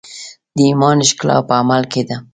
[0.55, 2.17] د ایمان ښکلا په عمل کې ده.